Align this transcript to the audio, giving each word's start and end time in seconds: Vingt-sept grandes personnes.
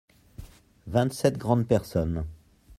Vingt-sept 0.87 1.37
grandes 1.37 1.67
personnes. 1.67 2.23